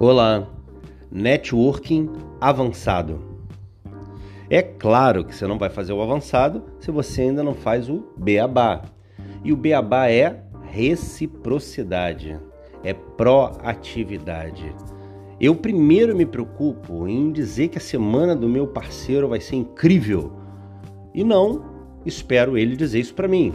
[0.00, 0.46] Olá,
[1.10, 2.08] networking
[2.40, 3.18] avançado.
[4.48, 8.04] É claro que você não vai fazer o avançado se você ainda não faz o
[8.16, 8.82] beabá.
[9.42, 12.38] E o beabá é reciprocidade,
[12.84, 14.72] é proatividade.
[15.40, 20.32] Eu primeiro me preocupo em dizer que a semana do meu parceiro vai ser incrível
[21.12, 21.64] e não
[22.06, 23.52] espero ele dizer isso para mim.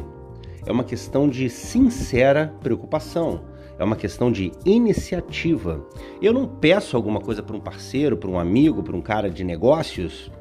[0.66, 5.86] É uma questão de sincera preocupação é uma questão de iniciativa.
[6.22, 9.44] Eu não peço alguma coisa para um parceiro, para um amigo, para um cara de
[9.44, 10.32] negócios,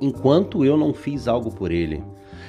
[0.00, 2.02] enquanto eu não fiz algo por ele.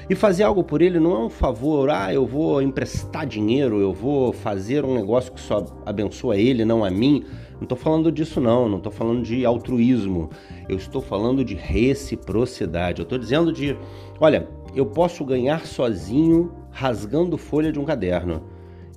[0.10, 3.94] E fazer algo por ele não é um favor, ah, eu vou emprestar dinheiro, eu
[3.94, 7.24] vou fazer um negócio que só abençoa ele, não a mim.
[7.54, 10.30] Não estou falando disso, não, não estou falando de altruísmo,
[10.68, 13.02] eu estou falando de reciprocidade.
[13.02, 13.78] Eu estou dizendo de,
[14.20, 18.42] olha, eu posso ganhar sozinho rasgando folha de um caderno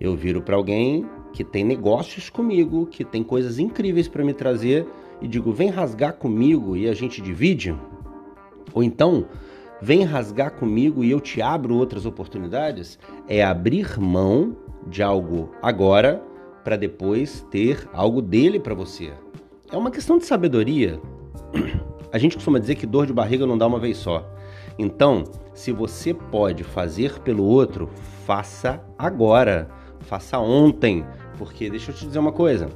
[0.02, 4.84] eu viro para alguém que tem negócios comigo, que tem coisas incríveis para me trazer
[5.20, 7.72] e digo: vem rasgar comigo e a gente divide?
[8.74, 9.26] Ou então,
[9.80, 12.98] vem rasgar comigo e eu te abro outras oportunidades?
[13.28, 14.56] É abrir mão
[14.88, 16.20] de algo agora
[16.64, 19.12] para depois ter algo dele para você.
[19.70, 21.00] É uma questão de sabedoria.
[22.12, 24.28] A gente costuma dizer que dor de barriga não dá uma vez só.
[24.78, 27.88] Então, se você pode fazer pelo outro,
[28.26, 29.68] faça agora
[30.02, 31.04] faça ontem,
[31.38, 32.68] porque deixa eu te dizer uma coisa.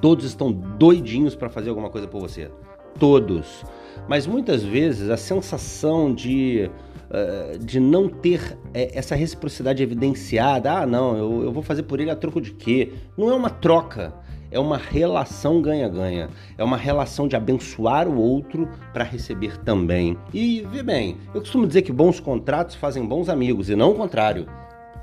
[0.00, 2.50] Todos estão doidinhos para fazer alguma coisa por você.
[2.98, 3.64] Todos.
[4.08, 6.70] Mas muitas vezes a sensação de,
[7.10, 12.00] uh, de não ter eh, essa reciprocidade evidenciada, ah, não, eu, eu vou fazer por
[12.00, 12.92] ele a troco de quê?
[13.16, 14.14] Não é uma troca
[14.50, 16.28] é uma relação ganha-ganha.
[16.58, 20.18] É uma relação de abençoar o outro para receber também.
[20.34, 23.94] E vê bem, eu costumo dizer que bons contratos fazem bons amigos e não o
[23.94, 24.46] contrário.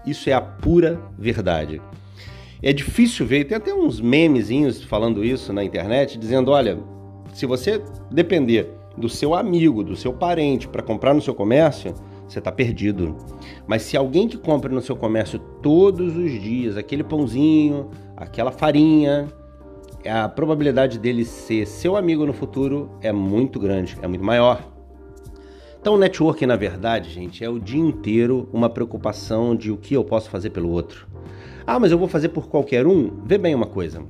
[0.07, 1.81] Isso é a pura verdade.
[2.63, 6.79] É difícil ver, tem até uns memezinhos falando isso na internet, dizendo: olha,
[7.33, 11.93] se você depender do seu amigo, do seu parente para comprar no seu comércio,
[12.27, 13.15] você está perdido.
[13.67, 19.27] Mas se alguém que compra no seu comércio todos os dias aquele pãozinho, aquela farinha,
[20.09, 24.76] a probabilidade dele ser seu amigo no futuro é muito grande, é muito maior.
[25.79, 29.93] Então, o networking, na verdade, gente, é o dia inteiro uma preocupação de o que
[29.93, 31.07] eu posso fazer pelo outro.
[31.65, 33.11] Ah, mas eu vou fazer por qualquer um?
[33.25, 34.01] Vê bem uma coisa.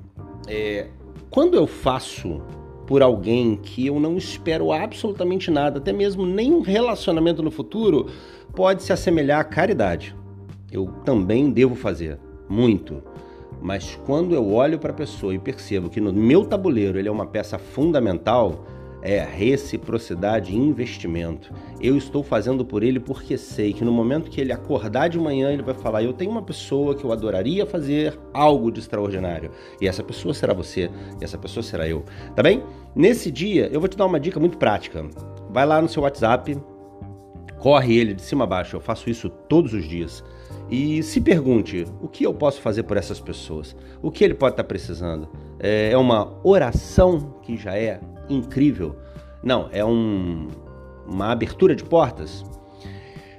[0.48, 0.88] É,
[1.30, 2.42] quando eu faço
[2.86, 8.08] por alguém que eu não espero absolutamente nada, até mesmo nenhum relacionamento no futuro,
[8.56, 10.16] pode se assemelhar à caridade.
[10.72, 12.18] Eu também devo fazer,
[12.48, 13.04] muito.
[13.62, 17.12] Mas quando eu olho para a pessoa e percebo que no meu tabuleiro ele é
[17.12, 18.66] uma peça fundamental,
[19.02, 21.54] é reciprocidade e investimento.
[21.80, 25.52] Eu estou fazendo por ele porque sei que no momento que ele acordar de manhã,
[25.52, 29.52] ele vai falar: Eu tenho uma pessoa que eu adoraria fazer algo de extraordinário.
[29.80, 32.04] E essa pessoa será você, e essa pessoa será eu.
[32.36, 32.64] Tá bem?
[32.96, 35.06] Nesse dia, eu vou te dar uma dica muito prática.
[35.50, 36.58] Vai lá no seu WhatsApp,
[37.60, 38.76] corre ele de cima a baixo.
[38.76, 40.24] Eu faço isso todos os dias.
[40.70, 43.76] E se pergunte: o que eu posso fazer por essas pessoas?
[44.02, 45.30] O que ele pode estar precisando?
[45.60, 48.96] É, é uma oração que já é incrível.
[49.44, 50.48] Não, é um,
[51.08, 52.44] uma abertura de portas.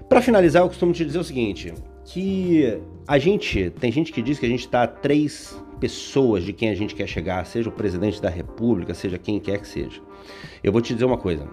[0.08, 4.38] Para finalizar, eu costumo te dizer o seguinte: que a gente tem gente que diz
[4.38, 7.72] que a gente está a três pessoas de quem a gente quer chegar, seja o
[7.72, 10.00] presidente da República, seja quem quer que seja.
[10.62, 11.46] Eu vou te dizer uma coisa: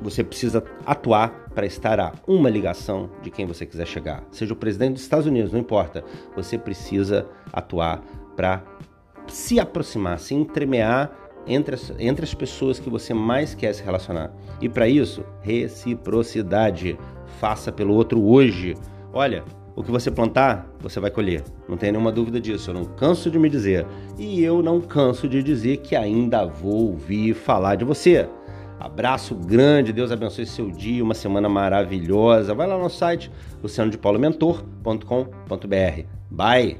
[0.00, 4.56] você precisa atuar para estar a uma ligação de quem você quiser chegar, seja o
[4.56, 6.04] presidente dos Estados Unidos, não importa.
[6.34, 8.02] Você precisa atuar
[8.36, 8.64] para
[9.28, 14.30] se aproximar, se entremear entre as, entre as pessoas que você mais quer se relacionar.
[14.60, 16.98] E para isso, reciprocidade.
[17.40, 18.74] Faça pelo outro hoje.
[19.12, 19.44] Olha,
[19.74, 21.44] o que você plantar, você vai colher.
[21.68, 22.70] Não tem nenhuma dúvida disso.
[22.70, 23.86] Eu não canso de me dizer.
[24.18, 28.28] E eu não canso de dizer que ainda vou ouvir falar de você.
[28.80, 32.54] Abraço grande, Deus abençoe seu dia, uma semana maravilhosa.
[32.54, 33.30] Vai lá no site
[33.62, 36.02] lucianodepaulomentor.com.br.
[36.30, 36.78] Bye!